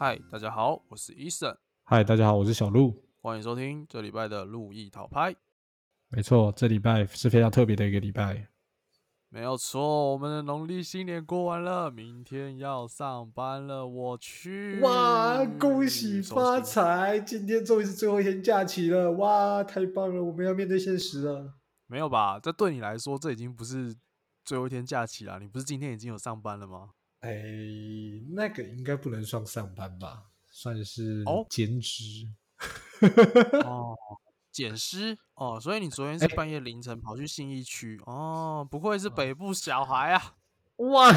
[0.00, 3.02] 嗨，大家好，我是 Eason，嗨，大家好，我是小鹿。
[3.20, 5.34] 欢迎收听这礼拜的路易讨拍。
[6.06, 8.46] 没错，这礼拜是非常特别的一个礼拜。
[9.28, 14.78] 没有错，我们的农历新年过完了，明天要上班了，我去！
[14.82, 17.18] 哇，恭喜发财！
[17.18, 20.22] 今天终于是最后一天假期了，哇，太棒了！
[20.22, 21.54] 我们要面对现实了。
[21.88, 22.38] 没有吧？
[22.38, 23.92] 这对你来说，这已经不是
[24.44, 25.40] 最后一天假期了。
[25.40, 26.90] 你不是今天已经有上班了吗？
[27.20, 27.42] 哎，
[28.30, 32.28] 那个应该不能算上班吧，算是哦 兼职。
[33.64, 33.96] 哦，
[34.50, 40.34] 捡尸哦，所以你昨天是哎半夜凌晨跑去信义区哦，不愧是北部小孩啊！
[40.76, 41.12] 哇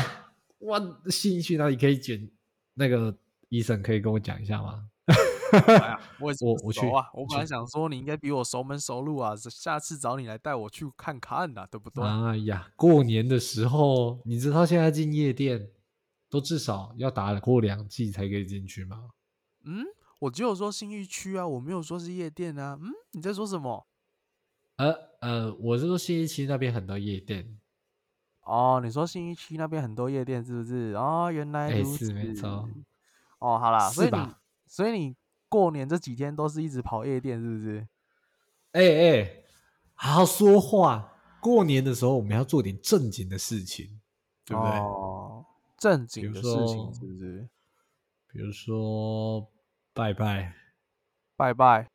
[0.60, 0.80] 哇，
[1.10, 2.30] 信义区哪里可以捡？
[2.76, 3.16] 那个
[3.50, 4.88] 医生可以跟我讲一下吗？
[5.68, 7.10] 哎呀，我也是我我去啊。
[7.14, 12.04] 我本来想说你应该比我熟门熟路啊，下次找你来带我去看看呐、对不对？
[12.04, 15.70] 哎呀，过年的时候，你知道现在进夜店
[16.32, 19.10] 都至少要打过两季才可以进去吗？
[19.66, 19.86] 嗯，
[20.18, 22.80] 我只有说新域区啊，我没有说是夜店啊。
[22.82, 23.86] 嗯，你在说什么？
[24.78, 27.60] 呃呃，我是说信义区那边很多夜店，
[28.44, 30.94] 哦，你说信义区那边很多夜店是不是？
[30.96, 32.06] 哦，原来哎如此。
[32.06, 32.68] 是没错。
[33.40, 34.28] 哦，好啦，所以你
[34.68, 35.16] 所以你
[35.50, 37.86] 过年这几天都是一直跑夜店是不是？
[38.72, 39.44] 哎哎，
[39.96, 41.10] 好好说话。
[41.42, 44.00] 过年的时候我们要做点正经的事情，
[44.46, 44.72] 对不对？
[44.80, 45.11] 哦，
[45.82, 47.50] 正经的事情是不是？
[48.32, 49.52] 比如说
[49.96, 50.54] 拜拜，
[51.36, 51.90] 拜拜。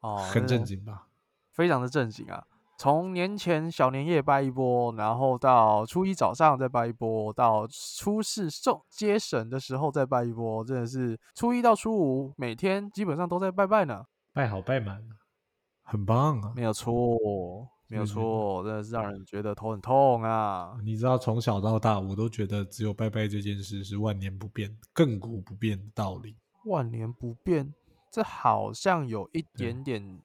[0.00, 1.08] 哦，很正经吧？
[1.52, 2.46] 非常的正经啊。
[2.76, 14.04] 从年前小年夜拜一波，然后到初一早上再拜一波，到初四送接神的时候再拜一波，真的是初一到初五每天基本上都在拜拜呢。
[14.34, 15.02] 拜好拜满，
[15.82, 16.52] 很棒啊！
[16.54, 16.92] 没有错，
[17.90, 20.78] 没有错，真的是让人觉得头很痛啊。
[20.84, 26.36] 你知道从小到大，我都觉得只有拜拜这件事是万年不变、亘古不变的道理。
[26.66, 27.74] 万年不变，
[28.12, 30.22] 这好像有一点点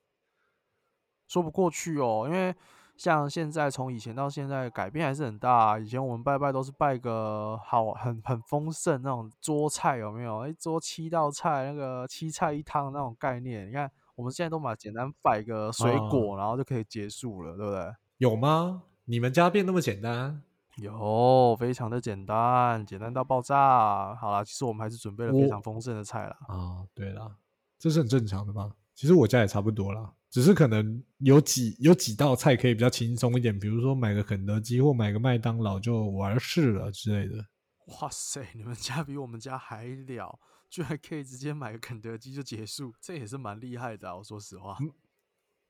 [1.27, 2.25] 说不过去哦。
[2.27, 2.53] 因为
[2.95, 10.47] 像现在从以前到现在改变还是很大啊、以前我们拜拜都是拜个好很很丰盛那种桌菜，有没有？
[10.47, 13.67] 一桌七道菜，那个七菜一汤那种概念。
[13.67, 17.93] 你看我们现在都嘛简单摆个水哦果，然后就可以结束了，对不对？
[18.17, 18.83] 有吗？
[19.05, 20.41] 你们家变那么简单？
[20.77, 24.15] 有，非常的简单，简单到爆炸。
[24.15, 26.37] 好啦，其实我们还是准备了非常丰盛的菜啦。
[26.47, 27.35] 啊，对啦，
[27.77, 28.71] 这是很正常的吧？
[28.93, 37.45] 其实我家也差不多啦，只是可能有几有几道菜可以比较轻松一点，比如说买个肯德基或买个麦当劳就完事了之类的。
[38.01, 40.39] 哇塞，你们家比我们家还了，
[40.75, 44.17] 居然可以直接买个肯德基就结束，这也是蛮厉害的、啊。
[44.17, 44.77] 我说实话，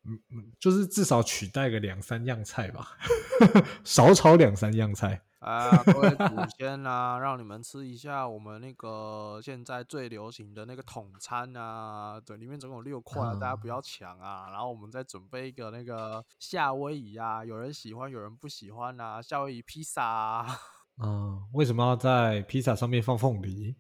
[0.04, 2.98] 嗯嗯，就是至少取代个两三样菜吧，
[3.86, 5.22] 少炒两三样菜。
[5.38, 6.26] 啊，各位祖
[6.58, 14.48] 先啊，让你们吃一下我们那个现在最流行的那个统餐啊，对，里面总共有六块啊，大家不要抢啊。
[14.50, 20.48] 然后我们再准备一个那个夏威夷啊，有人喜欢，有人不喜欢啊，夏威夷披萨啊。
[20.98, 23.76] 嗯，为什么要在披萨上面放凤梨？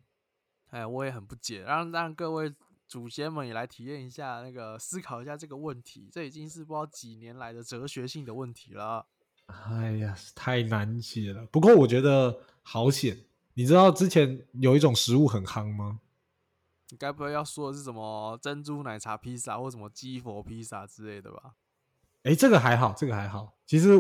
[0.75, 2.53] 哎，我也很不解，让让各位
[2.85, 9.05] 祖先们也来体验一下那个思考一下这个问题，这已经是不知道几年来的哲学性的问题了。
[9.45, 11.45] 哎呀，太难解了。
[11.45, 13.17] 不过我觉得好险。
[13.53, 16.01] 你知道之前有一种食物很夯吗？
[16.89, 21.55] 你该不会要说的是什么珍珠奶茶披萨或什么鸡佛披萨之类的吧？
[22.23, 23.53] 哎，这个还好，这个还好。
[23.65, 23.91] 其实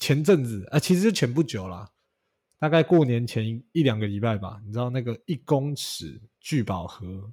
[0.00, 1.88] 前阵子啊、其实就前不久啦，
[2.64, 4.58] 大概过年前一一两个礼拜吧。
[4.64, 7.30] 你知道那个一公尺聚宝盒，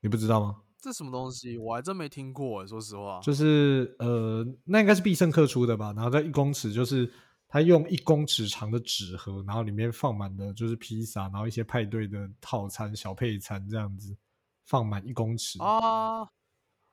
[0.00, 0.62] 你不知道吗？
[0.80, 1.58] 这什么东西？
[1.58, 3.18] 我还真没听过欸，说实话。
[3.20, 5.92] 就是呃，那应该是必胜客出的吧。
[5.96, 7.12] 然后在一公尺，就是
[7.48, 14.16] 他用一公尺长的纸盒，然后里面放满的就是披萨，然后一些派对的套餐、小配餐这样子，
[14.66, 15.60] 放满一公尺。
[15.60, 16.22] 啊，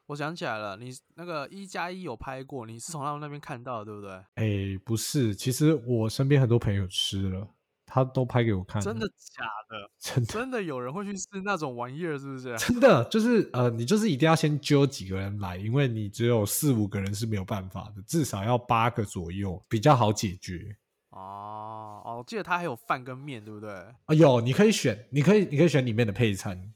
[0.07, 4.12] 我想起来了，你那个一加一有拍过，你是从他们那边看到的，对不对？
[4.36, 7.48] 哎，不是，其实我身边很多朋友吃了，
[7.88, 9.90] 他都拍给我看，真的假的？
[10.00, 12.56] 真的真的有人会去试那种玩意儿，是不是？
[12.57, 20.75] 真的就是呃，你就是一定要先揪几个人来，因为你只有四五个人是没有办法的，至少要八个左右比较好解决。
[21.10, 23.72] 哦哦，我记得他还有饭跟面，对不对？
[24.06, 26.72] 啊，有你可以选，你可以你可以选里面的配餐，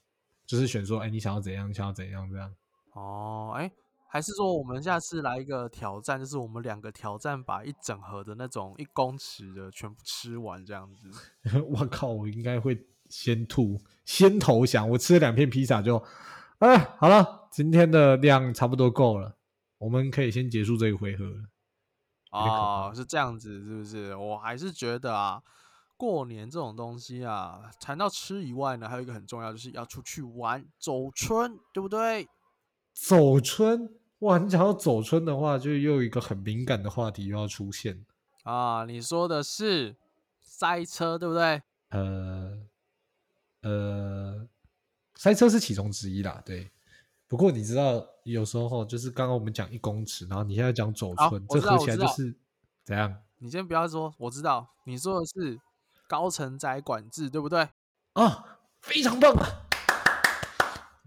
[0.48, 2.52] 就是选说，哎，你想要怎样，你想要怎样这样。
[3.00, 3.72] 哦，哎，
[4.10, 11.10] 还是说我们下次来一个挑战，就是我们两个挑战把一整盒的那种一公尺的全部吃完，这样子。
[11.70, 14.90] 我靠，我应该会先吐，先投降。
[14.90, 16.04] 我吃了两片披萨就，
[16.58, 19.38] 哎，好了，今天的量差不多够了，
[19.78, 21.24] 我们可以先结束这个回合
[22.32, 24.14] 哦，是这样子，是不是？
[24.16, 25.42] 我还是觉得啊，
[25.96, 32.28] 过年这种东西啊，谈到吃以外呢，还有一个很重要，就是要出去玩，走春，对不对？
[33.02, 34.38] 走春，哇！
[34.38, 38.06] 你讲到走春的话，就又有一个很敏感的话题又要出现。
[38.44, 39.96] 啊，你说的是
[40.42, 41.62] 塞车，对不对？
[41.90, 42.60] 呃
[43.62, 44.48] 呃，
[45.16, 46.70] 塞车是其中之一啦，对。
[47.28, 52.36] 不过你知道，有时候就是刚刚我们讲一公尺，然后你现在讲走好村，我知道这合起来就是
[52.84, 55.60] 怎样你先不要说，我知道你说的是
[56.06, 57.70] 高承载管制，对不对？
[58.14, 58.60] 啊？
[58.82, 59.69] 非常棒啊！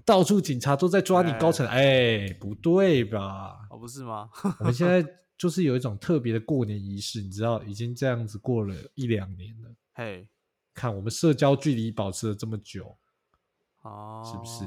[0.05, 3.67] 到处警察都在抓你高层，哎，不对吧？
[3.71, 4.29] 哦，不是吗？
[4.61, 5.05] 我们现在
[5.37, 9.75] 就是有一种特别的过年仪式，你知道，已经这样子过了一两年了。
[9.95, 10.29] 嘿，
[10.75, 12.97] 看我们社交距离保持了这么久，
[13.83, 14.65] 哦，是不是？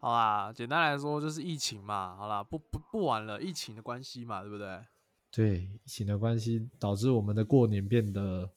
[0.00, 2.16] 好啦，简单来说就是疫情嘛。
[2.16, 4.80] 好啦，不不不玩了，疫情的关系嘛，对不对？
[5.30, 8.50] 对疫情的关系，导致我们的过年变得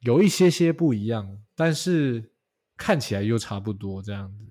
[0.00, 2.32] 有一些些不一样，但是
[2.76, 4.44] 看起来又差不多这样子。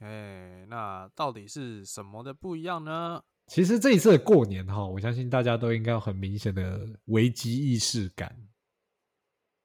[0.00, 3.22] 哎，那到底是什么的不一样呢？
[3.46, 8.34] 其实这一次的过年哈，我相信大家都应该有很明显的危机意识感，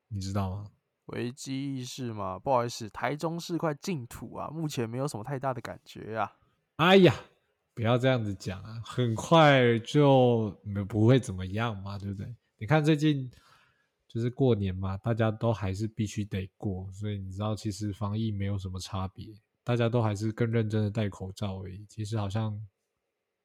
[0.10, 0.72] 你知道吗？
[1.08, 6.32] 危机意识嘛，不好意思，台中是块净土啊，目前没有什么太大的感觉啊。
[6.76, 7.16] 哎呀，
[7.74, 12.36] 不要这样子讲啊，很快就没不会怎么样嘛，对不对？
[12.58, 13.32] 你看最近
[14.08, 19.34] 就是过年嘛，大家都还是必须得过，所以你知道，其实防疫没有什么差别，
[19.64, 21.86] 大家都还是更认真的戴口罩而已。
[21.88, 22.60] 其实好像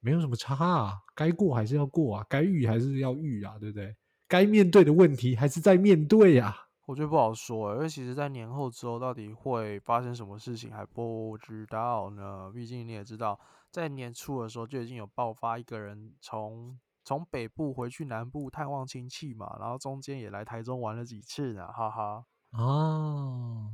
[0.00, 3.94] 没有什么差啊，该过还是要过啊，该遇还是要遇啊，对不对？
[4.26, 6.56] 该面对的问题还是在面对啊。
[6.87, 12.50] 我觉得不好说欸，因为其实，在年后之后，到底会发生什么事情还不知道呢。
[12.52, 13.40] 毕竟你也知道，
[13.70, 22.25] 在年初的时候就已经有爆发一个人从从北部回去南部探望亲戚嘛，然后中间也来台中玩了几次呢，哈哈。
[22.52, 23.70] 哦，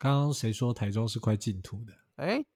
[0.00, 1.92] 刚刚谁说台中是块净土的？
[2.24, 2.46] 诶，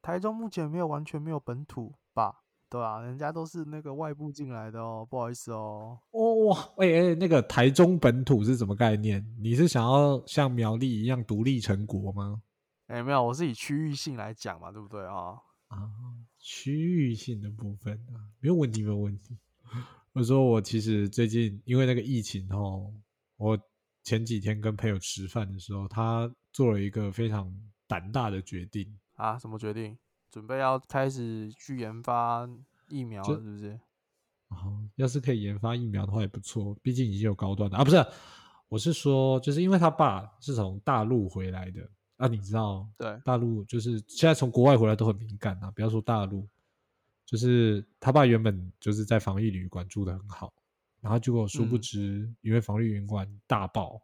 [0.00, 2.44] 台中目前没有完全没有本土吧？
[2.70, 5.98] 对啊，人家都是那个外部进来的哦，不好意思哦。
[6.12, 9.26] 哦哇，哎、哎、那个台中本土是什么概念？
[9.40, 12.40] 你是想要像苗栗一样独立成国吗？
[12.86, 15.34] 诶，没有，我是以区域性来讲嘛，对不对啊？
[15.66, 15.90] 啊，
[16.38, 19.36] 区域性的部分啊，没有问题，没有问题。
[20.14, 22.94] 我说我其实最近因为那个疫情哦，
[23.36, 23.58] 我
[24.04, 27.52] 前几天跟朋友吃饭的时候，他做了一个非常
[27.86, 29.96] 胆大的决定，啊，什么决定？
[30.30, 32.48] 准备要开始去研发
[32.88, 33.80] 疫苗了，是不是？
[34.48, 37.84] 哦，要是可以研发疫苗的话也不错，毕竟已经有高端的啊。
[37.84, 38.04] 不是，
[38.68, 46.46] 我是说，就是因为他爸是从大陆回来的啊，你知道，对，大陆就是现在从国外回来都很敏感啊，不要说大陆，
[47.26, 50.52] 就是他爸原本就是在防疫旅馆住的很好，
[51.00, 54.00] 然后结果殊不嗯知因为防疫旅馆大爆，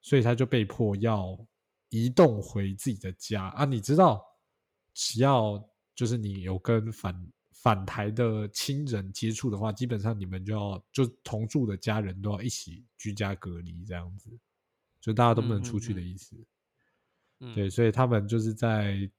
[0.00, 1.38] 所以他就被迫要
[1.88, 3.64] 移动回自己的家啊。
[3.64, 4.24] 你知道，
[4.94, 5.62] 只要
[5.94, 14.30] 就是你有跟反返台的亲人接触的话，基本上你们就要就同住的家人都要一起居家隔离，这样子，
[15.00, 16.36] 就大家都不能出去的嗯嗯嗯意思。
[17.40, 19.10] 嗯，对，所以他们就是在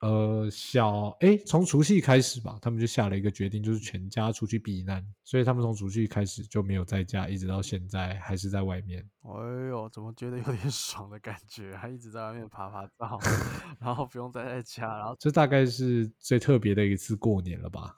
[0.00, 9.06] 呃小哎从除夕开始吧，他们就下了一个决定，就是全家出去避难，所以他们从除夕开始就没有在家，一直到现在还是在外面。
[9.22, 9.30] 哎
[9.68, 11.76] 呦，怎么觉得有点 爽的感觉？
[11.76, 13.18] 还一直在外面爬爬照，
[13.78, 17.94] 然后不用待在家，然后这大概是最特别的一次过年了吧？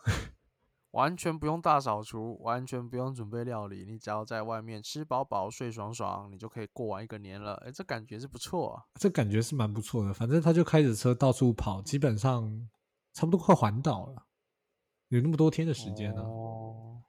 [0.92, 7.54] 完全不用大扫除，完全不用准备料理，你只要在外面吃饱饱、睡爽爽，你就可以过完一个年了。
[7.66, 8.84] 哎，这感觉是不错啊。
[9.00, 10.12] 这感觉是蛮不错的。
[10.12, 12.68] 反正他就开着车到处跑，基本上
[13.14, 14.26] 差不多快环岛了，
[15.08, 17.02] 有那么多天的时间呢、哦，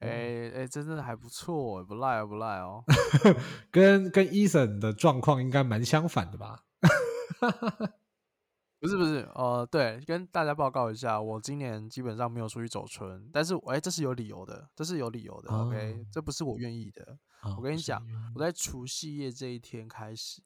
[0.00, 2.84] 哎哎，真的还不错，不赖哦，不赖哦。
[3.72, 6.64] 跟跟伊森的状况应该蛮相反的吧？
[8.84, 17.16] 不是不是，呃，对，跟大家报告一下，我今年基本上没有出去走春，但是哎，这是有理由的，这是有理由的、o k 哦这不是我愿意的。
[17.40, 20.42] 啊我跟你讲我在除夕夜这一天开始，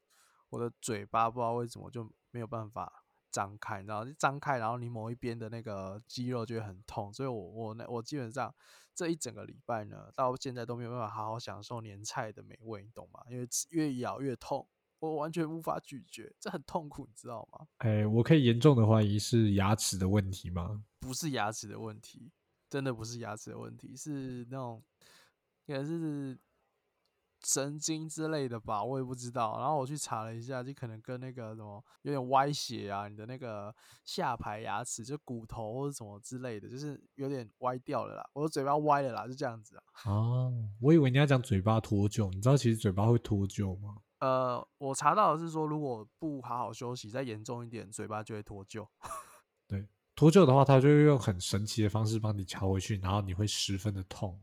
[0.51, 3.03] 我的嘴巴不知道为什么就没有办法
[3.33, 8.55] 张开，你知道，一张开，然后你某一边的那个肌肉就会很痛，所以我我那我基本上
[8.95, 13.21] 这一整个礼拜呢，到现在都没有办法好好享受年菜的美味，你懂吗？
[13.29, 14.69] 因为越咬越痛，
[15.01, 17.67] 我完全无法咀嚼，这很痛苦，你知道吗？
[17.79, 20.85] 哎，我可以严重的怀疑是牙齿的问题吗？
[20.99, 22.33] 不是牙齿的问题，
[22.69, 24.83] 真的不是牙齿的问题，是那种，
[25.67, 26.37] 也是
[27.45, 29.57] 神经之类的吧，我也不知道。
[29.61, 33.73] 然后我去查了一下，就可能跟那个什么有点歪斜啊，你的那个
[34.05, 38.31] 下排牙齿就骨头或者什么之类的，就是有点歪掉了啦。
[38.33, 40.11] 我的嘴巴歪了啦，就这样子啊。
[40.11, 43.99] 哦，我以为你要讲嘴巴脱臼，你知道其实嘴巴会脱臼吗？
[44.21, 48.87] 呃，我查到的是说，如果不好好休息，再严重一点，嘴巴就会脱臼。
[49.67, 54.43] 对，脱臼的话，他就会用很神奇的方式帮你调回去，然后你会十分的痛，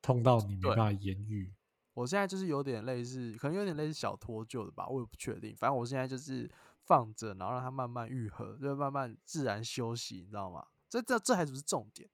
[0.00, 1.52] 痛到你没办法言语。
[1.94, 5.54] 我现在就是有点类似，可能有点类似小脱臼的吧，我也不确定。
[5.56, 6.50] 反正我现在就是
[6.82, 10.66] 放着，然后让它慢慢愈合，就慢慢自然休息，你知道吗？
[10.88, 12.08] 这这这还不是重点，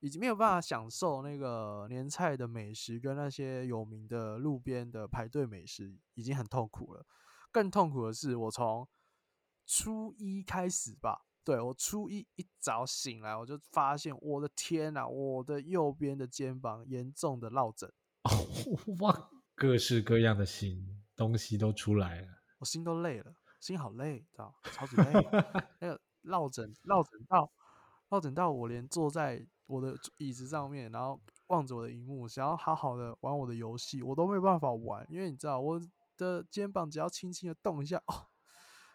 [0.00, 7.04] 已经没有办法享受那个年菜的美食跟那些有名的路边的排队美食，已经很痛苦了。
[7.50, 8.86] 更痛苦的是，我从
[9.66, 17.92] 初一开始吧，对我初一一早醒来，我就发现我的天呐，我的右边的肩膀严重的落枕。
[19.00, 22.28] 哇，各式各样的新东西都出来了。
[22.58, 25.12] 我心都累了，心好累，知道超级累。
[25.80, 27.50] 那个落枕，落枕到，
[28.10, 35.80] 落枕到我连坐在我的椅子上面，然后望着我的荧幕，想要好好的玩我的游戏，我都没有办法玩，因为你知道我
[36.16, 38.26] 的肩膀只要轻轻的动一下，哦，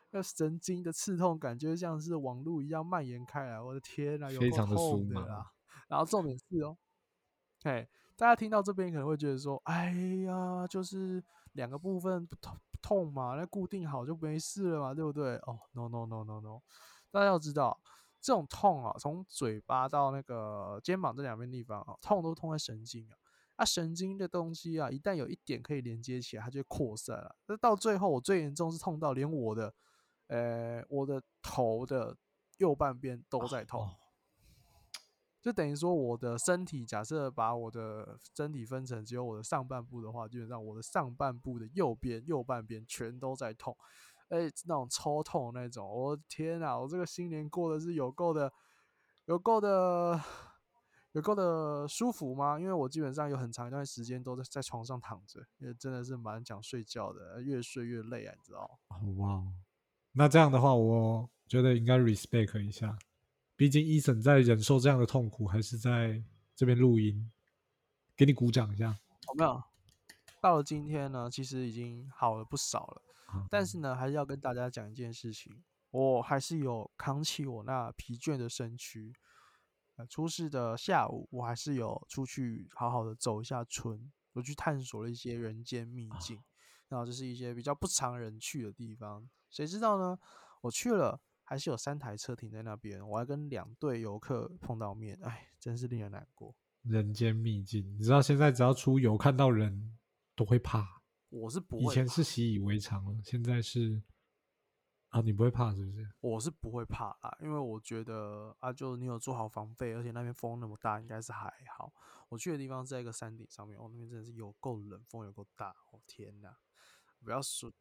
[0.09, 3.61] 那神经的刺痛感就像是网路一样蔓延开来。
[3.61, 5.51] 我的天啊，有够非常的痛的啦！
[5.87, 6.77] 然后重点是哦，
[7.63, 9.91] 嘿，大家听到这边可能会觉得说，哎
[10.25, 15.35] 呀，就是两个部分不痛不痛嘛，那固定好就没事了嘛，对不对？
[15.37, 16.61] 哦，no no no no no，
[17.11, 17.79] 大家要知道，
[18.23, 23.17] 这种痛啊，从嘴巴到那个肩膀这两边地方啊，痛都痛在神经啊。
[23.57, 27.35] 啊，神经的东西啊，一旦有一点可以连接起来，它就会扩散了。
[27.47, 29.73] 那到最后，我最严重是痛到连我的，
[30.27, 32.17] 呃，我的头的
[32.57, 33.81] 右半边都在痛。
[33.81, 33.95] 哦
[35.43, 43.75] 就等于说，我的身体假设把我的身体分成只有我的上半部的话，基本上我的上半部的右边、右半边全都在痛，
[44.33, 45.87] 而且那种超痛那种。
[45.87, 48.51] 我的天啊，我这个新年过的是有够的、
[49.25, 50.19] 有够的、
[51.11, 52.59] 有够的舒服吗？
[52.59, 58.79] 因为我基本上有很长一段时间都在在床上躺着，因为真的是蛮想睡觉的，越睡越累啊，你知道
[59.17, 59.53] 哇哦，
[60.13, 62.97] 那这样的话，我觉得应该 respect 一下，
[63.55, 66.23] 毕竟伊森在忍受这样的痛苦，还是在
[66.55, 67.31] 这边录音，
[68.15, 68.97] 给你鼓掌一下。
[69.27, 69.61] 有没有？
[70.41, 73.02] 到了今天呢，其实已经好了不少了。
[73.33, 79.13] 啊但是呢，还是要跟大家讲一件事情，我还是有扛起我那疲倦的身躯。
[79.95, 86.41] 呃，出事的下午，我还是有出去好好的走一下村，我去探索了一些人间秘境，
[86.87, 89.29] 然后这是一些比较不常人去的地方。
[89.51, 90.17] 谁知道呢？
[90.61, 96.55] 我去了，还是有三台车停在那边，我还跟两队游客碰到面，哎，真是令人难过。
[96.81, 99.95] 人间秘境，你知道现在只要出游看到人
[100.35, 101.02] 都会怕，
[101.33, 104.01] 我是不会以前是习以为常了，现在是
[105.09, 106.07] 啊，你不会怕是不是？
[106.21, 111.91] 我是不会怕啦，因为我觉得啊，就你有做好防备，而且那边风那么大，应该是还好。
[112.29, 116.55] 我去的地方是在一个山顶上面，哦，那边真的是有够冷，风有够大，哦天哪！
[117.23, 117.71] 不要说，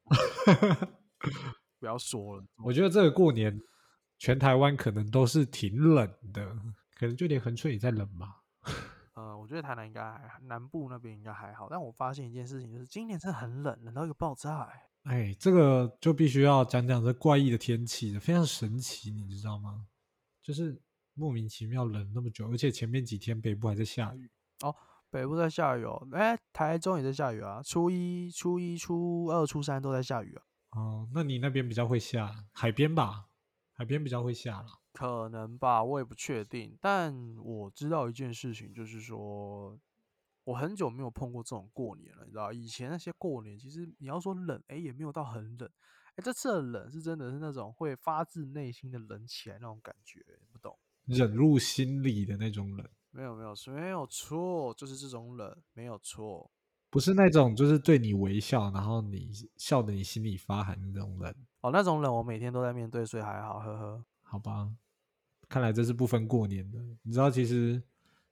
[1.78, 3.61] 不要说了，我觉得这个过年
[4.18, 6.54] 全台湾可能都是挺冷的，
[6.94, 8.42] 可能就连恒春也在冷吧。
[9.23, 14.83] 呃，我觉得台南应该还南部那边应该还好，但我发现一件事情，就是今年真的很冷，冷到一个爆炸、欸。
[15.05, 19.87] 哎，这个就必须要讲讲这怪异的天气了，非常神奇，你知道吗？
[20.43, 20.76] 就是
[21.14, 24.29] 莫名其妙冷那么久，而且前面几天北部还在下雨。
[24.62, 24.75] 哦
[25.11, 30.43] 北部在下雨哦，哎、台中也在下雨啊，初一、初一、初二、初三都在下雨啊。
[30.71, 33.26] 哦，那你那边比较会下海边吧？
[33.75, 34.67] 海边比较会下啦。
[34.92, 36.76] 可能吧，我也不确定。
[36.80, 39.78] 但我知道一件事情，就是说，
[40.44, 45.68] 我很久没有碰过这种过年了，你知道，以前那些过年，其实你要说冷，哎、也没有到很冷。
[46.16, 50.20] 哎、这次的冷是真的是那种会发自内心的冷起来那种感觉，
[50.52, 50.78] 不懂？
[51.06, 56.50] 忍入心里的那种冷，没有没有没有错，就是这种冷，没有错。
[56.90, 64.04] 不是那种就是对你微笑，然后你笑得你心里发寒的那种冷，哦，那种冷我每天都在面对，所以还好，呵呵。
[64.20, 64.70] 好吧？
[65.52, 66.78] 看来这是不分过年的。
[67.02, 67.82] 你知道，其实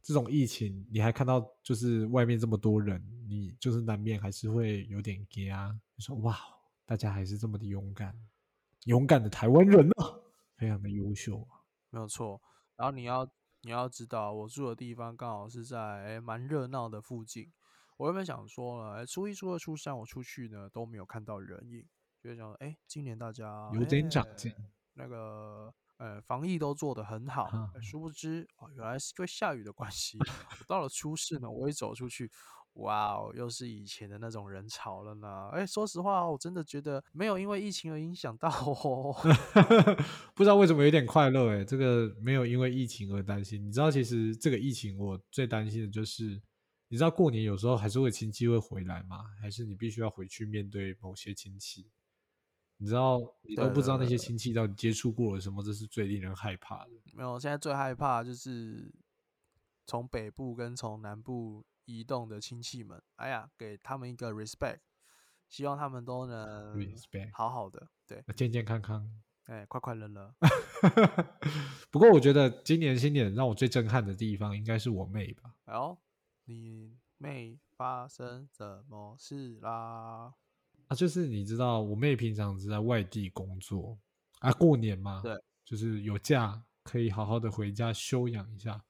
[0.00, 2.98] 这种疫情，你还看到就是外面这么多人，
[3.28, 5.78] 你就是难免还是会有点惊啊。
[5.96, 6.34] 你说哇，
[6.86, 8.18] 大家还是这么的勇敢，
[8.86, 10.16] 勇敢的台湾人啊，
[10.56, 11.60] 非常的优秀啊。
[11.90, 12.40] 没有错。
[12.76, 17.52] 然后你要你要知道，我住的地方刚好是在诶蛮热闹的附近。
[17.98, 21.86] 我原本想说了，诶初一、初二、初三我出去呢都没有看到人影，
[22.22, 24.54] 就想说，哎，今年大家有点长诶进
[24.94, 27.50] 那个呃防疫都做得很好，
[27.82, 30.18] 殊不知哦，原来是因为下雨的关系。
[30.18, 32.30] 我到了初四呢，我一走出去，
[32.74, 35.50] 哇哦，又是以前的那种人潮了呢。
[35.52, 39.14] 哎，说实话，我真的觉得没有因为疫情而影响到哦。
[40.34, 43.62] 不知道为什么有点快乐哎，这个没有因为疫情而担心。
[43.62, 46.40] 你知道，其实这个疫情我最担心的就是，
[46.88, 49.24] 你知道过年有时候还是会亲戚会回来吗？
[49.42, 51.90] 还是你必须要回去面对某些亲戚？
[52.82, 56.90] 你知道，你都不知道那些亲戚到底接触过了什么，这是最令人害怕的。
[57.12, 58.90] 没有，现在最害怕就是
[59.86, 63.02] 从北部跟从南部移动的亲戚们。
[63.16, 64.78] 哎呀，给他们一个 respect，
[65.46, 69.06] 希望他们都能 respect 好好的，对，健健康康，
[69.44, 70.34] 哎，快快乐乐。
[71.92, 75.54] 不过我觉得今年新年让我最震撼的地方，应该是我妹吧。
[75.66, 75.98] 哦，
[76.46, 80.32] 你妹发生什么事啦？
[80.90, 83.96] 啊，就是你知道，我妹平常是在外地工作
[84.40, 88.84] 啊，过年嘛，对，就是有假可以好好的回家休养一下。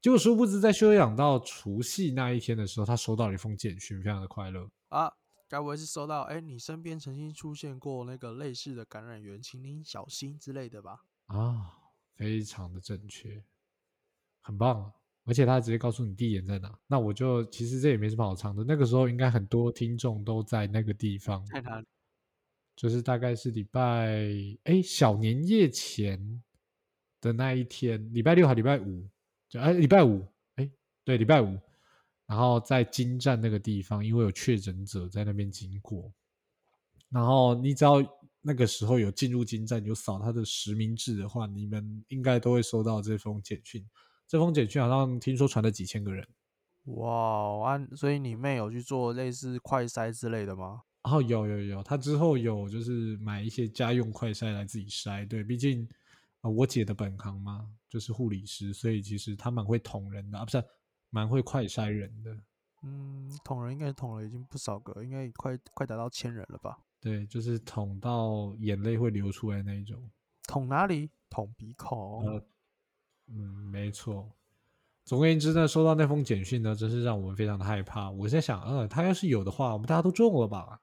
[0.00, 5.12] 结果殊不知，在休养到除夕那一天的时候，她收到了一封简讯，非常的快乐啊，
[5.46, 6.22] 该不会是收到？
[6.22, 11.04] 哎，你身边曾经出现过那个类似的感染源，请您小心之类的吧？
[11.26, 11.76] 啊，
[12.16, 13.44] 非常的正确，
[14.40, 14.90] 很棒。
[15.24, 18.64] 而且他直接告诉你地点在哪，那我就其实这也没什么好藏的。
[18.64, 21.86] 那个时候应该很多听众都在那个地方，在哪里？
[22.74, 24.26] 就是大概是礼拜
[24.64, 26.42] 哎小年夜前
[27.20, 29.08] 的那一天，礼拜六还礼拜五？
[29.48, 30.26] 就哎礼拜五
[30.56, 30.68] 哎
[31.04, 31.56] 对礼拜五，
[32.26, 36.12] 然后在金站那个地方，因为有确诊者在那边经过，
[37.10, 38.02] 然后你只要
[38.40, 43.86] 那个时候有进入金站有扫他的实名制的话，你们应该都会收到这封简讯。
[44.32, 46.26] 这封简讯好像听说传了几千个人，
[46.84, 47.68] 哇！
[47.68, 50.84] 啊，所以你妹有去做类似快筛之类的吗？
[51.02, 55.28] 哦，有有有，她之后有就是买一些家用快筛来自己筛。
[55.28, 55.86] 对，毕竟
[56.40, 60.64] 啊，我姐的本行嘛，就是护理师，所以其实她蛮会捅人的啊，不是
[61.10, 62.34] 蛮会快筛人的。
[62.84, 66.78] 嗯，捅人应该捅了已经不少个，应该快快达到千人了吧？
[67.02, 70.02] 对，就是捅到眼泪会流出来那一种。
[70.48, 71.10] 捅哪里？
[71.28, 72.42] 捅鼻孔。
[73.34, 74.28] 嗯，没错。
[75.04, 78.10] 总而言之呢，收到那封简讯呢，真是让我们非常的害怕。
[78.10, 80.78] 我在想，嗯，他要是有的话，我们大家都中了吧？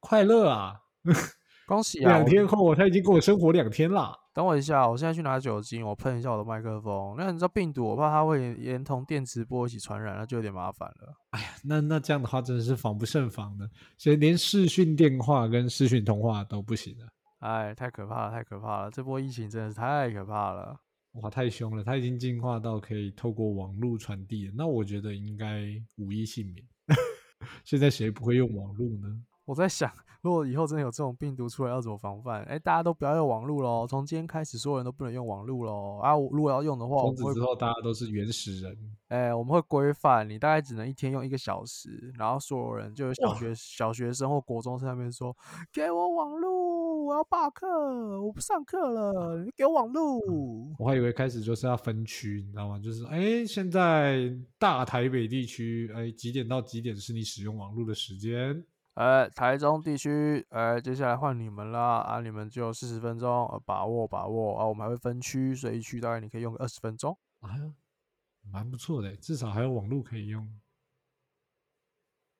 [0.00, 0.80] 快乐啊！
[1.66, 2.18] 恭喜啊！
[2.18, 4.14] 两天后，他已经跟我生活两天了。
[4.34, 7.14] 等我一下，我现在去拿酒精，我喷一下我的麦克风。
[7.16, 11.14] 那你知道病毒，我怕它会连同电磁波一起传染，那就有点麻烦了。
[11.30, 13.66] 哎呀，那那这样的话真的是防不胜防的，
[13.96, 17.06] 所以连视讯电话跟视讯通话都不行了。
[17.38, 18.90] 哎，太可怕了，太可怕了！
[18.90, 20.76] 这波疫情真的是太可怕了。
[21.14, 21.82] 哇，太凶了！
[21.84, 24.52] 它已经进化到可以透过网络传递了。
[24.56, 26.66] 那我觉得应该无一幸免。
[27.64, 29.24] 现在谁不会用网络呢？
[29.44, 29.90] 我在想，
[30.22, 32.42] 如果以后真的有这种病毒出来，要怎么防范？
[32.44, 33.86] 哎，大家都不要用网络喽！
[33.86, 35.98] 从今天开始，所有人都不能用网络喽！
[36.02, 38.76] 啊，如果要用的话，从此之后大家都是原始人。
[39.08, 42.12] 哎，我们会规范你，大概只能一天用一个小时。
[42.18, 45.36] 然后所有人，就有小学小学生或国中生那边说
[45.72, 46.64] ：“给我网络。”
[47.04, 50.18] 我要罢课，我不上课了，你给我网络。
[50.78, 52.78] 我还以为开始就是要分区，你知道吗？
[52.78, 58.64] 就是哎，现在大台北地区，哎，几点到几点是你使用网络的时间？
[58.94, 67.74] 哎，台中地区，哎，接下来换你们啦，啊，你们就四十分钟，把握把握啊，我们还会分区，所以一区大概你可以用个二十分钟，哎呀，
[68.50, 70.60] 蛮不错的，至少还有网络可以用。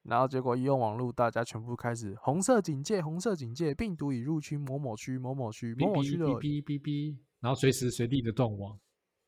[0.02, 8.78] 然后结果一用网络，大家全部开始红色警戒，红色警戒，病毒已入侵某某区、某某区、某某区的哔哔哔，然后随时随地的断网。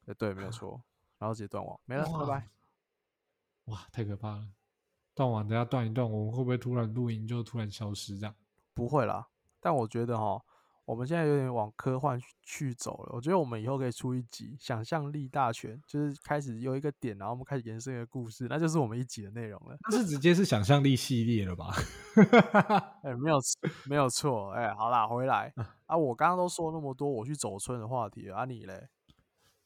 [0.05, 0.81] 呃，对，没有错。
[1.19, 2.49] 然后直接断网，没了，拜拜。
[3.65, 4.47] 哇，太可怕了！
[5.17, 8.35] 断网，等下断一断，我们会不会突然录音就突然消失这样？
[8.75, 9.27] 不会啦，
[9.59, 10.41] 但我觉得哈。
[10.85, 19.77] 我们现在有点往科幻去走了，我觉得我们以后可以出一集《想象力大全》，就是开始有一个点，然后我们开始延伸一个故事，那就是我们一集的内容了。
[19.91, 21.75] 那是直接是想象力系列了吧？
[23.03, 23.39] 哎，没有
[23.89, 25.53] 没有错，哎，好啦，回来
[25.87, 25.97] 啊！
[25.97, 28.87] 我刚刚都说那么多我去走村的话题啊，你嘞？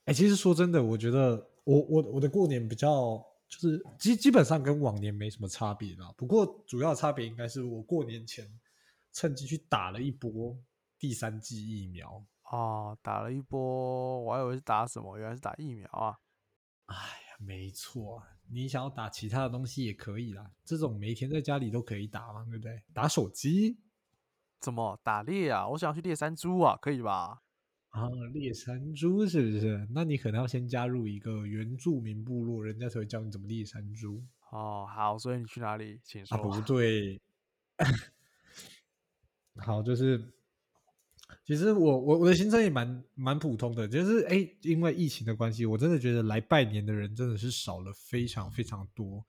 [0.06, 6.10] 哎，其实说真的，我觉得我我我的过年比较就是基基本上跟往年没什么差别啦。
[6.16, 8.50] 不过主要差别应该是我过年前
[9.12, 10.58] 趁机去打了一波。
[10.98, 16.14] 第三剂疫苗啊，打了一波，我还以为是打什么，原来是打疫苗啊！
[16.84, 22.82] 哎呀，没错，你想要打其他的东西也可以啦，这种每天在家里都可以打嘛，对不对？
[22.92, 23.78] 打手机？
[24.60, 25.66] 怎么打猎啊？
[25.68, 27.40] 我想要去猎山猪啊，可以吧？
[27.90, 29.87] 啊，猎山猪是不是？
[29.92, 34.22] 那你可能要先加入一个原住民部落，人家才会教你怎么猎山猪。
[34.50, 36.00] 哦，好，所以你去哪里？
[36.03, 36.37] 请说。
[36.38, 37.20] 不 对，
[39.57, 40.33] 好，就是。
[41.44, 49.24] 其实我我我的行程也蛮蛮普通的，就是哎，因为疫情的关系，我真的觉得来拜年的人真的是少了非常非常多。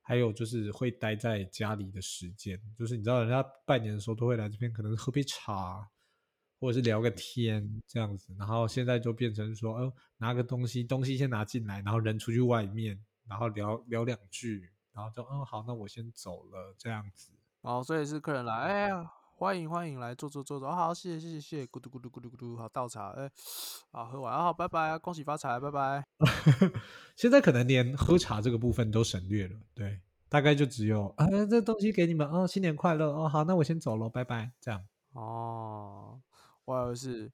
[0.00, 5.88] 还有就是会待在家里的时间，就是你知道人家拜年的时候都会来这边，可能喝杯茶，
[6.62, 8.32] 或者是聊个天这样子。
[8.38, 12.96] 然后现在就变成说，哦，拿个东西，东西先拿进来，然后人出去外面，
[13.26, 17.32] 然后聊聊两句，然后就，嗯，好，那我先走了这样子。
[17.62, 23.28] 哦，所以是客人来，哎呀，欢迎欢迎来坐坐坐坐，好，谢谢谢谢谢谢，咕嘟咕嘟咕嘟咕嘟，好倒茶，哎，
[23.90, 26.04] 好喝完，好，拜拜，恭喜发财，拜拜。
[27.16, 34.84] 现在可能连喝茶这个部分都省略了，对，大概就只有啊，这东西给你们哦，新年快乐哦，好，那我先走了，拜拜，这样。
[35.12, 36.11] 哦，
[36.64, 37.30] 我以为是，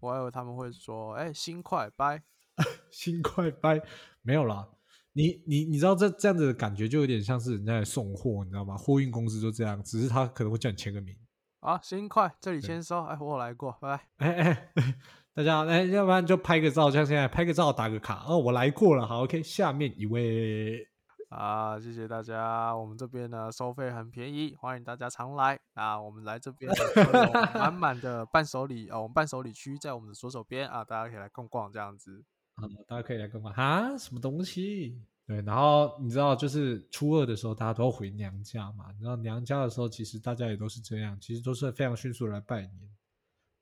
[0.00, 2.22] 我以为他们会说，哎，新快拜，
[2.90, 3.82] 新快拜，
[4.22, 4.68] 没有啦。
[5.14, 8.76] 你你你知道这这样子的感觉就有点像是人家在送货，你知道吗？
[8.76, 11.14] 货运公司就这样，只是他可能会叫你签个名。
[11.60, 14.26] 啊，新快，这里签收，哎，我来过，拜拜。
[14.26, 14.72] 哎哎，
[15.34, 18.24] 大家哎，要不然就拍个照，像现在拍个照打个卡。
[18.26, 19.42] 哦，我来过了，好，OK。
[19.42, 20.88] 下面一位
[21.32, 25.98] 啊，谢谢大家，我们这边呢收费很便宜，欢迎大家常来啊。
[25.98, 26.70] 我们来这边
[27.54, 32.22] 满满的伴手礼啊，我们伴手礼区在我们的左手边啊，大家可以来逛逛这样子。
[32.56, 35.00] 啊，大家可以来逛逛哈，什么东西？
[35.26, 38.86] 对，然后你知道，就是初二的时候，大家都要回娘家嘛。
[39.00, 42.90] 然后娘家的时候，其实大家也都是这样，其实都是非常迅速来拜年。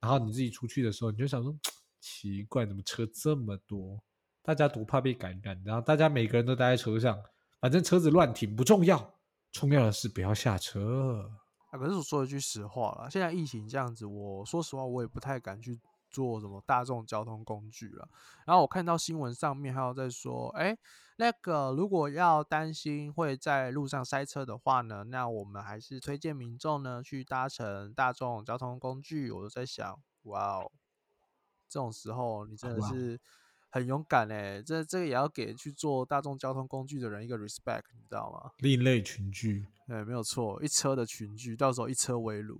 [0.00, 1.54] 然后你自己出去的时候，你就想说，
[2.00, 4.02] 奇怪，怎么车这么多？
[4.42, 7.16] 大家都怕被感染，然后大家每个人都待在车上，
[7.60, 9.14] 反正车子乱停不重要，
[9.52, 11.30] 重要的是不要下车。
[11.70, 15.78] 啊，可是我说一句实话了，现在疫情这样子，我说实话，我也不太敢去。
[16.12, 18.08] 坐什么大众交通工具了？
[18.44, 20.76] 然后我看到新闻上面还有在说，哎，
[21.18, 29.30] 那个如果要担心会在路上塞车的话呢，那我们还是推荐民众呢去搭乘大众交通工具。
[29.30, 30.72] 我都在想，哇哦，
[31.68, 33.20] 这种时候你真的是
[33.70, 34.60] 很勇敢哎！
[34.60, 38.50] 这这个也要给去做大众交通工具的人一个 respect，你知道吗？
[38.58, 42.58] 另类群聚，对，没有错，一车的群聚，到时候一车围炉。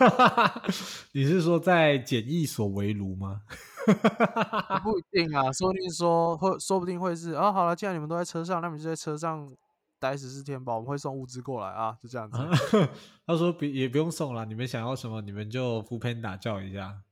[1.12, 3.42] 你是说在检疫所围炉吗？
[4.82, 7.52] 不一定啊，说不定说会，说不定会是啊。
[7.52, 9.52] 好了，既然你们都在车上，那你们就在车上
[9.98, 10.74] 待十四天吧。
[10.74, 12.38] 我们会送物资过来啊，就这样子。
[13.26, 17.02] 他说别也不用送了，你们想要什么，你们就扶贫打叫一下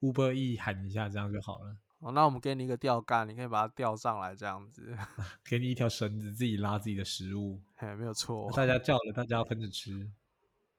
[0.00, 1.76] ，Uber E 喊一下，这样就好了。
[2.02, 4.92] 哦，那我们给你一个钓竿，你可以把它钓上来，这样子。
[5.48, 7.60] 给你一条绳子，自己拉自己的食物。
[7.76, 8.50] 嘿，没有错。
[8.56, 10.10] 大家叫了，大家要分着吃。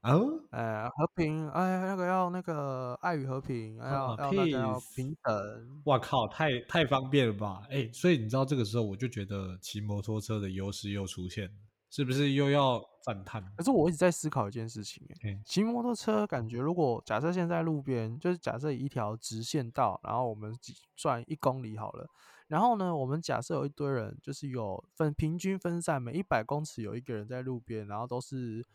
[0.01, 5.81] 哦，哎，和平，哎，那个要那个爱与和平，要要大家要平等。
[5.85, 7.65] 哇靠，太太方便了吧？
[7.69, 11.53] 哎，所以你知道这个时候我就觉得骑摩托车的优势又出现了，
[11.89, 13.43] 是不是又要赞叹？
[13.55, 20.57] 可是我一直在思考一件事情，哎，骑摩托车感觉如果假设现在路边就是假设一条直线道，然后我们
[20.95, 22.09] 转一公里好了，
[22.47, 28.65] 然后呢，我们假设有一堆人，就是有分平均分散，每一百公尺有一个人在路边，然后都是。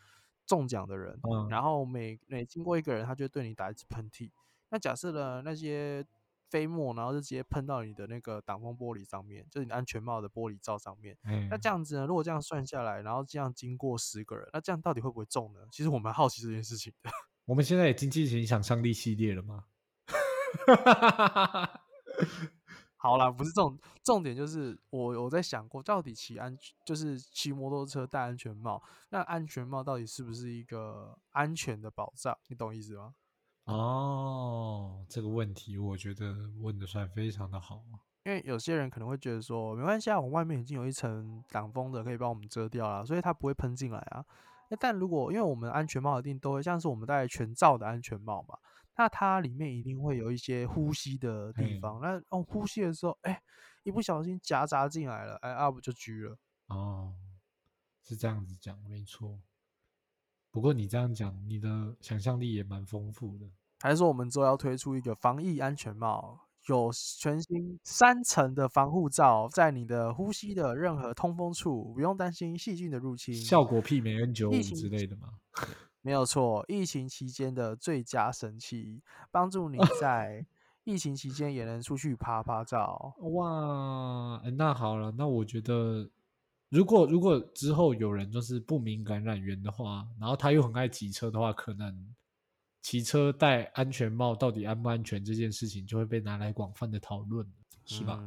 [0.48, 1.14] 中奖的人，
[1.50, 4.30] 然后每每经过一个人，他就对你打一次喷嚏。
[4.70, 6.02] 那假设呢，那些
[6.50, 11.16] 飞沫，然后就直接喷到你的那个挡风玻璃上面，就是你安全帽的玻璃罩上面。
[11.50, 15.60] 那这样子呢，如果这样算下来，然后这样经过十个人，那这样到底会不会中呢？
[15.70, 17.10] 其实我蛮好奇这件事情的。
[17.46, 19.64] 我们现在已经进行想象力系列了吗？
[23.00, 32.36] 好啦，不是重重点，就是我我在想过，到底骑安就是骑摩托车戴安全帽，那安全帽到底是不是一个安全的保障？
[32.48, 33.14] 你懂意思吗？
[33.68, 37.84] 哦，这个问题我觉得问的算非常的好，
[38.24, 44.24] 因为有些人可能会觉得说，没关系啊，我外面已经有一层挡风的，可以帮我们遮掉了，所以它不会喷进来啊。
[44.70, 48.58] 那但如果因为我们安全帽一定都会像是我们戴全罩的安全帽嘛。
[48.96, 53.40] 那它里面一定会有一些呼吸的地方，那哦呼吸的时候，哎，
[53.84, 56.36] 一不小心夹杂进来了，哎，up 就狙了。
[56.66, 57.14] 哦，
[58.02, 59.38] 是这样子讲，没错。
[60.50, 63.46] 不过你这样讲，你的想象力也蛮丰富的。
[63.80, 75.28] 还是说我们之后要推出一个防疫安全帽，有全新三层的防护罩，在你的呼吸的任何通风处，不用担心细菌的入侵，效果媲美 N 九五之类的吗？
[76.02, 80.46] 没有错，疫情期间的最佳神器，帮助你 在
[80.84, 83.14] 疫情期间也能出去拍拍照。
[83.18, 86.08] 哇，那好了，那我觉得，
[86.70, 92.14] 如果如果之后有人就是不明感染源的话，然后他又很爱骑车的话，可能
[92.88, 97.46] 骑车戴安全帽到底安不安全这件事情就会被拿来广泛的讨论，
[97.84, 98.18] 是吧？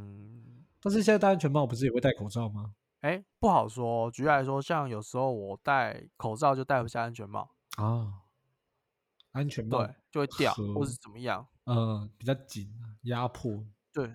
[0.79, 2.75] 但是现在戴安全帽不是也会戴口罩吗？
[2.99, 4.11] 哎，不好说。
[4.11, 7.49] 举例来说，像有时候我戴口罩就戴不下安全帽。
[7.77, 8.21] 啊，
[9.31, 11.43] 安全帽对就会掉，或是怎么样？
[11.65, 12.71] 嗯，比较紧，
[13.05, 13.65] 压迫。
[13.91, 14.05] 对，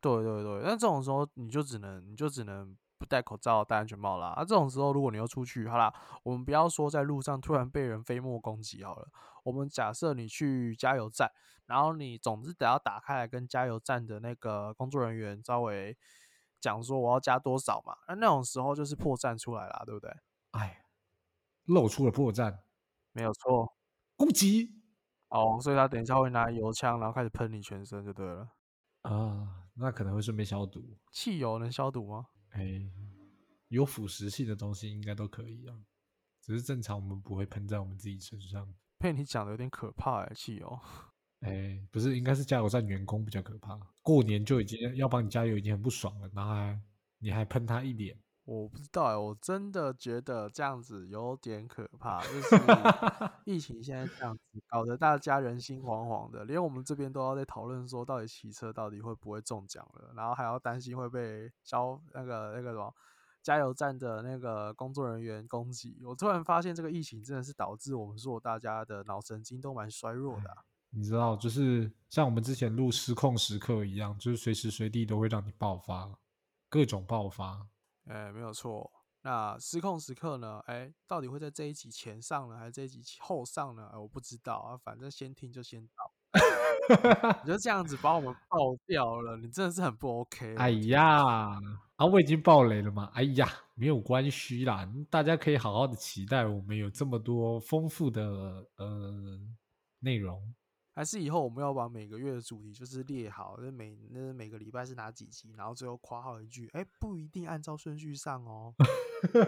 [0.00, 0.60] 对对对。
[0.62, 4.28] 那这种时候你就只能，你就只能不戴口罩、戴安全帽啦。
[4.28, 9.08] 啊，这种时候如果你又出去，好啦，我们不要说在路上突然被人飞沫攻击好了，
[9.44, 11.30] 我们假设你去加油站，
[11.66, 15.96] 然后你总之得要打开来跟加油站的那个工作人员稍微
[16.60, 20.10] 讲说我要加多少嘛，那那种时候就是破绽出来啦，对不对？
[20.50, 20.84] 哎，
[21.66, 22.58] 露出了破绽，
[23.12, 23.74] 没有错。
[24.16, 24.82] 攻击
[25.28, 28.48] 哦，所以他等一下会拿油枪，然后开始喷你全身就对了。
[29.02, 30.96] 啊，那可能会顺便消毒。
[31.12, 32.26] 汽油能消毒吗？
[32.50, 32.82] 哎，
[33.68, 35.74] 有腐蚀性的东西应该都可以啊，
[36.40, 38.74] 只是正常我们不会喷在我们自己身上。
[38.98, 40.78] 被你讲的有点可怕哎，汽油。
[41.40, 43.78] 哎，不是，应该是加油站员工比较可怕。
[44.02, 46.80] 过年就已经要帮你加油，已经很不爽了，然后还
[47.18, 48.18] 你还喷他一脸。
[48.50, 52.56] 我不知道哎，我真的觉得这样子有点可怕，就 是
[53.44, 62.90] 疫情现在这样子搞得大家人心惶惶的，连我们这边都要在讨论说，到底骑车到底会不会中奖了，然后还要担心会被消那个那个什么
[63.42, 66.02] 加油站的那个工作人员攻击。
[66.06, 70.56] 我突然发现，这个疫情真的是导致我们说大家的脑神经都蛮衰弱的。
[70.88, 76.10] 你知道，就是像我们之前录失控时刻一样，就是随时随地都会让你爆发，
[76.70, 77.66] 各种爆发。
[78.08, 78.90] 哎，没有错。
[79.22, 80.60] 那失控时刻呢？
[80.66, 83.90] 哎，到底会在这一集前上呢，还是这一集后上呢？
[83.92, 84.76] 哎，我不知道啊。
[84.76, 86.12] 反正先听就先到。
[87.44, 90.54] 你就这样子把我们爆掉了，你真的是很不 OK。
[90.56, 91.58] 哎呀，
[91.96, 93.10] 啊，我已经爆雷了嘛。
[93.12, 98.22] 哎呀，没有关系啦，大家可以好好的期待我们有这么多丰富的
[98.76, 99.38] 呃
[99.98, 100.54] 内容。
[100.98, 108.74] 还是以后我们要把每个月的主题就是列好，那每那每个礼拜是哪几集，然后最后括号一句，哎，不一定按照顺序上哦。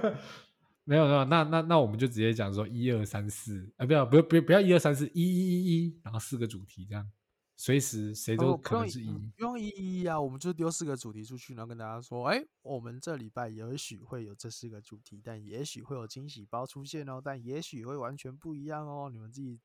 [0.86, 7.10] 没有没有，那那那我们就直接讲说一二三四，啊，不要不要不要不要一二三四一一一一，然后四个主题这样，
[7.56, 19.58] 随时谁都可能是一，不用一一一啊，我们就丢四个主题出去，然后跟大家说，哎，我们这礼拜也许会有这四个主题，但也许会有惊喜包出现哦，但也许会完全不一样哦，你们自己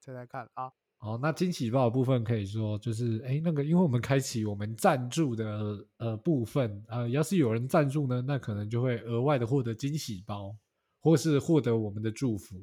[0.00, 0.72] 猜猜看啊。
[1.00, 10.54] 哦，那惊喜包的部分可以说就是，哎，那个，因为我们开启我们赞助的呃部分，呃，要是有人赞助呢，那可能就会额外的获得惊喜包，
[11.00, 12.56] 或是获得我们的祝福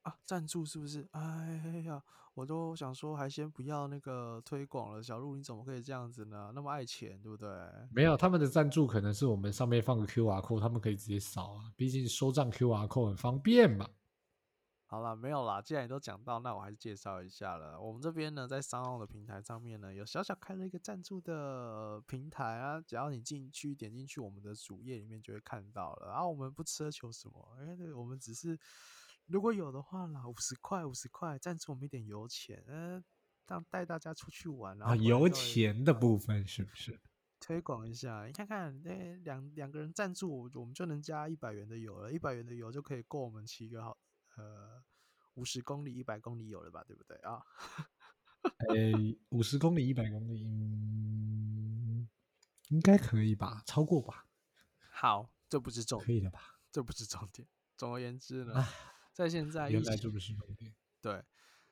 [0.00, 0.14] 啊。
[0.24, 1.06] 赞助是不是？
[1.10, 5.02] 哎呀，我都想说，还先不要那个推广了。
[5.02, 6.52] 小鹿，你怎么可以这样子呢？
[6.54, 7.46] 那么爱钱，对不对？
[7.90, 13.86] 没有，他们的赞助可能是我们上面放个 Q R code，他们可以直接扫啊，毕竟收账 Q R code 很方便嘛。
[14.86, 15.60] 好了，没有啦。
[15.60, 17.80] 既然你都讲到，那我还是介绍一下了。
[17.80, 22.80] 我们这边呢，在商号的平台上面呢，有小小开了一个赞助的平台啊。
[22.80, 26.08] 只要你进去点进去我们的主页里面，就会看到了。
[26.08, 28.56] 然后我们不奢求什么，哎，我们只是
[29.26, 33.02] 如果有的话啦，五十块，五十块赞助我们一点油钱，呃，
[33.48, 34.94] 让带大家出去玩啊。
[34.94, 37.00] 油钱的部分是不是
[37.40, 38.26] 推广一下？
[38.26, 42.12] 你看看，哎，两两个人赞助，我们就能加一百元的油了。
[42.12, 43.98] 一百元的油就可以够我们骑个好。
[44.36, 44.82] 呃，
[45.34, 46.84] 五十公里、一百公里有了吧？
[46.84, 47.42] 对不对啊？
[48.68, 52.08] 哎，五十公里、一百公里，嗯，
[52.68, 53.62] 应该可以吧？
[53.64, 54.26] 超过吧？
[54.90, 56.58] 好，这不是重点，可以的吧？
[56.70, 57.48] 这不是重点。
[57.76, 58.54] 总而言之呢，
[59.12, 60.74] 在现在原来这不是重点。
[61.00, 61.24] 对，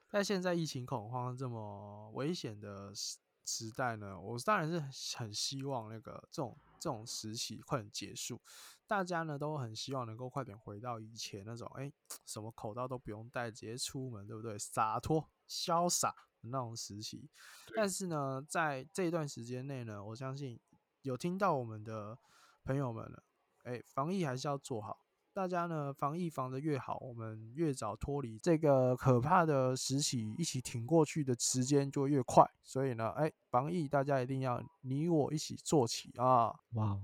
[0.08, 8.42] 在现在疫情恐慌这么危险的时时代呢，我当然是很希望那个这种这种时期快点结束。
[8.88, 11.90] 大家呢都很希望能够快点回到以前那种，哎，
[12.26, 14.58] 什么口罩都不用戴，直接出门，对不对？
[14.58, 17.30] 洒脱潇洒的那种时期。
[17.76, 20.60] 但是呢，在这一段时间内呢，我相信
[21.02, 22.18] 有听到我们的
[22.64, 23.22] 朋友们了，
[23.62, 25.01] 哎，防疫还是要做好。
[25.34, 32.44] 大家呢，防疫防的越好，我们越早脱离这个可怕的时期，一起挺过去的时间就越快。
[32.62, 36.54] 所以呢，哎，防疫大家一定要你我一起做起啊！
[36.74, 37.00] 哇。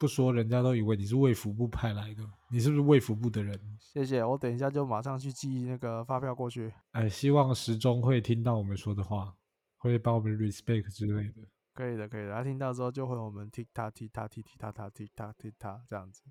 [0.00, 3.60] 不说，人家都以为你是卫福部派来的，你是不是卫福部的人？
[3.80, 6.72] 谢谢，我等一下就马上去寄那个发票过去。
[6.92, 9.34] 哎，希望时钟会听到我们说的话，
[9.76, 11.48] 会帮我们 respect 之类的。
[11.74, 12.32] 可以的，可以的。
[12.32, 16.22] 他听到之后就会我们踢他踢他踢踢他他踢他踢他这样子。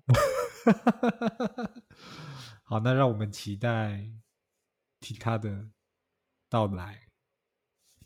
[2.64, 4.04] 好，那让我们期待
[5.00, 5.70] 其他的
[6.48, 7.02] 到来。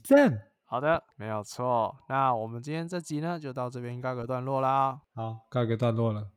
[0.03, 0.49] 赞。
[0.65, 1.95] 好的，没有错。
[2.09, 5.03] 那我们今天这集呢，就到这边告个段落啦。
[5.15, 6.31] 好，告一个段落了，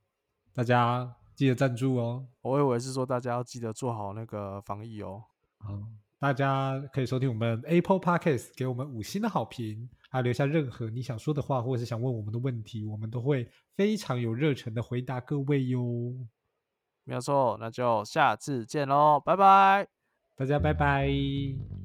[0.53, 2.27] 大家记得赞助哦。
[2.41, 5.23] 我以为是说大家要记得做好那个防疫哦。
[5.59, 5.79] 好，
[6.19, 16.15] 大家可以收听我们 Apple Podcast，给我们五星的好评，还有留下任何你想说的话，或者是想问我们的问题，我们都会非常有热忱的回答各位哟。
[17.03, 19.85] 没有错，那就下次见喽，拜拜，
[20.37, 21.84] 大家拜拜。